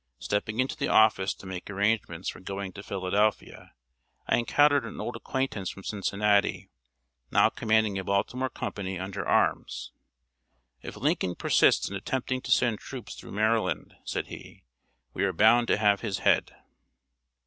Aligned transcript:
Stepping 0.17 0.59
into 0.59 0.75
the 0.75 0.87
office 0.87 1.31
to 1.31 1.45
make 1.45 1.69
arrangements 1.69 2.27
for 2.27 2.39
going 2.39 2.71
to 2.73 2.81
Philadelphia, 2.81 3.75
I 4.27 4.37
encountered 4.37 4.83
an 4.83 4.99
old 4.99 5.15
acquaintance 5.15 5.69
from 5.69 5.83
Cincinnati, 5.83 6.71
now 7.29 7.49
commanding 7.49 7.99
a 7.99 8.03
Baltimore 8.03 8.49
company 8.49 8.97
under 8.97 9.23
arms: 9.23 9.91
"If 10.81 10.97
Lincoln 10.97 11.35
persists 11.35 11.87
in 11.87 11.95
attempting 11.95 12.41
to 12.41 12.51
send 12.51 12.79
troops 12.79 13.13
through 13.13 13.33
Maryland," 13.33 13.93
said 14.03 14.25
he, 14.25 14.63
"we 15.13 15.23
are 15.23 15.33
bound 15.33 15.67
to 15.67 15.77
have 15.77 16.01
his 16.01 16.17
head!" 16.17 16.55